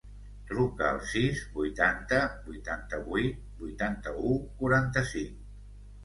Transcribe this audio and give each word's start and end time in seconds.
Truca 0.51 0.85
al 0.91 1.01
sis, 1.09 1.41
vuitanta, 1.57 2.21
vuitanta-vuit, 2.47 3.35
vuitanta-u, 3.59 4.31
quaranta-cinc. 4.63 5.37